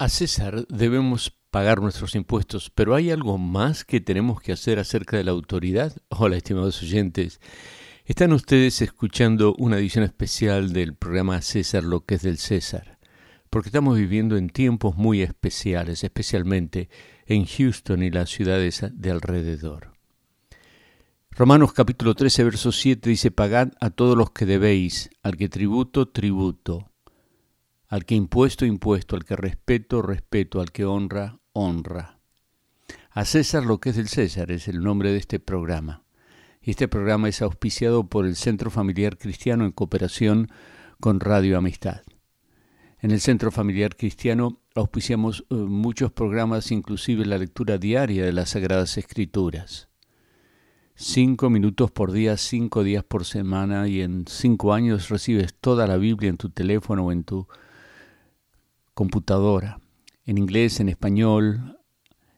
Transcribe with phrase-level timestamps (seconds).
[0.00, 5.18] A César debemos pagar nuestros impuestos, pero ¿hay algo más que tenemos que hacer acerca
[5.18, 5.94] de la autoridad?
[6.08, 7.38] Hola, estimados oyentes.
[8.06, 12.98] Están ustedes escuchando una edición especial del programa César, lo que es del César,
[13.50, 16.88] porque estamos viviendo en tiempos muy especiales, especialmente
[17.26, 19.92] en Houston y las ciudades de alrededor.
[21.30, 26.08] Romanos capítulo 13, verso 7 dice, Pagad a todos los que debéis, al que tributo,
[26.08, 26.89] tributo
[27.90, 32.20] al que impuesto, impuesto, al que respeto, respeto, al que honra, honra.
[33.10, 36.04] A César lo que es del César es el nombre de este programa.
[36.62, 40.52] Y este programa es auspiciado por el Centro Familiar Cristiano en cooperación
[41.00, 42.02] con Radio Amistad.
[43.00, 48.50] En el Centro Familiar Cristiano auspiciamos eh, muchos programas, inclusive la lectura diaria de las
[48.50, 49.88] Sagradas Escrituras.
[50.94, 55.96] Cinco minutos por día, cinco días por semana y en cinco años recibes toda la
[55.96, 57.48] Biblia en tu teléfono o en tu
[58.94, 59.78] computadora,
[60.24, 61.78] en inglés, en español,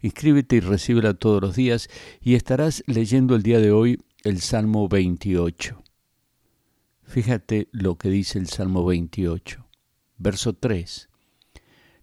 [0.00, 1.88] Inscríbete y recíbela todos los días
[2.20, 5.82] y estarás leyendo el día de hoy el Salmo 28.
[7.02, 9.66] Fíjate lo que dice el Salmo 28,
[10.18, 11.07] verso 3.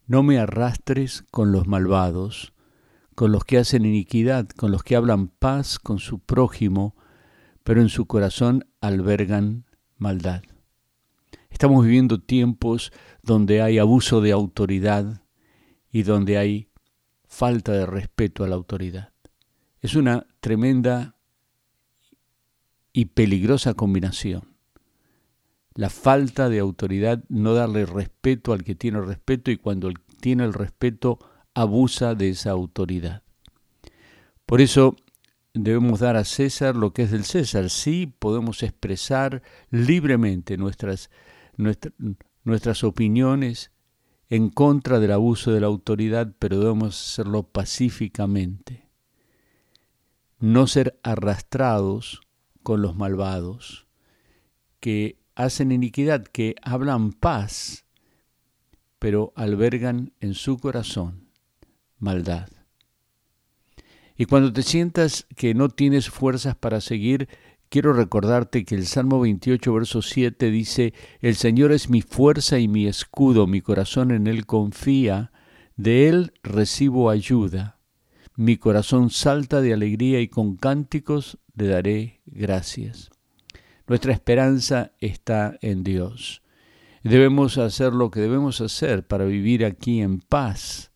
[0.07, 2.53] No me arrastres con los malvados,
[3.15, 6.95] con los que hacen iniquidad, con los que hablan paz con su prójimo,
[7.63, 9.65] pero en su corazón albergan
[9.97, 10.43] maldad.
[11.49, 12.91] Estamos viviendo tiempos
[13.23, 15.23] donde hay abuso de autoridad
[15.91, 16.69] y donde hay
[17.27, 19.11] falta de respeto a la autoridad.
[19.79, 21.15] Es una tremenda
[22.93, 24.54] y peligrosa combinación
[25.75, 30.53] la falta de autoridad, no darle respeto al que tiene respeto y cuando tiene el
[30.53, 31.19] respeto
[31.53, 33.23] abusa de esa autoridad.
[34.45, 34.95] Por eso
[35.53, 37.69] debemos dar a César lo que es del César.
[37.69, 41.09] Sí podemos expresar libremente nuestras,
[42.43, 43.71] nuestras opiniones
[44.29, 48.87] en contra del abuso de la autoridad, pero debemos hacerlo pacíficamente.
[50.39, 52.21] No ser arrastrados
[52.63, 53.87] con los malvados,
[54.79, 57.85] que hacen iniquidad, que hablan paz,
[58.99, 61.29] pero albergan en su corazón
[61.99, 62.49] maldad.
[64.17, 67.27] Y cuando te sientas que no tienes fuerzas para seguir,
[67.69, 72.67] quiero recordarte que el Salmo 28, verso 7 dice, El Señor es mi fuerza y
[72.67, 75.31] mi escudo, mi corazón en Él confía,
[75.75, 77.79] de Él recibo ayuda.
[78.37, 83.09] Mi corazón salta de alegría y con cánticos le daré gracias.
[83.87, 86.41] Nuestra esperanza está en Dios.
[87.03, 90.91] Debemos hacer lo que debemos hacer para vivir aquí en paz.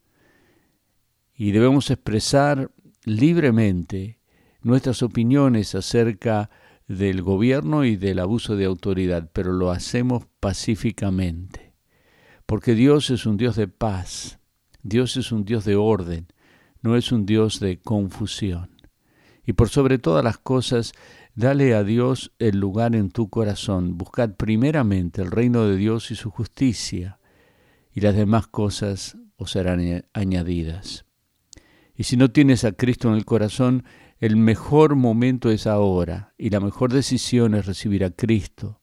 [1.36, 2.72] Y debemos expresar
[3.06, 4.20] libremente
[4.62, 6.50] nuestras opiniones acerca
[6.88, 11.74] del gobierno y del abuso de autoridad, pero lo hacemos pacíficamente.
[12.48, 14.40] Porque Dios es un Dios de paz,
[14.82, 16.26] Dios es un Dios de orden,
[16.82, 18.79] no es un Dios de confusión.
[19.46, 20.94] Y por sobre todas las cosas,
[21.40, 23.98] Dale a Dios el lugar en tu corazón.
[23.98, 27.20] Buscad primeramente el reino de Dios y su justicia,
[27.94, 31.06] y las demás cosas os serán añadidas.
[31.96, 33.86] Y si no tienes a Cristo en el corazón,
[34.20, 38.82] el mejor momento es ahora, y la mejor decisión es recibir a Cristo.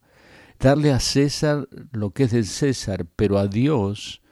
[0.59, 4.23] Darle a César lo que es del César, pero a Dios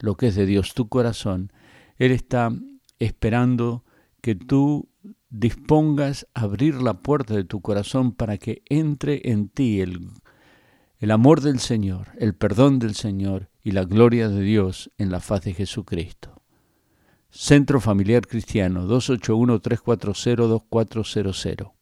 [0.00, 1.52] lo que es de Dios, tu corazón.
[1.96, 2.50] Él está
[2.98, 3.84] esperando
[4.20, 4.88] que tú
[5.30, 10.10] dispongas a abrir la puerta de tu corazón para que entre en ti el,
[11.10, 15.42] amor del Señor, el perdón del Señor y la gloria de Dios en la faz
[15.42, 16.42] de Jesucristo.
[17.30, 21.77] Centro Familiar Cristiano 281-340-2400